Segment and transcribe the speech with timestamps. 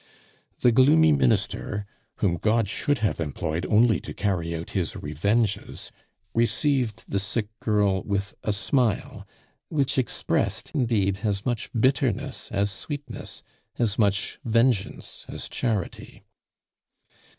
[0.61, 5.91] The gloomy minister, whom God should have employed only to carry out His revenges,
[6.33, 9.27] received the sick girl with a smile,
[9.69, 13.43] which expressed, indeed, as much bitterness as sweetness,
[13.77, 16.23] as much vengeance as charity.